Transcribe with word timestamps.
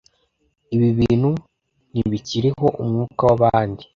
ibi 0.75 0.89
bintu 0.99 1.29
ntibikiriho 1.91 2.65
umwuka 2.81 3.21
wabandi 3.29 3.83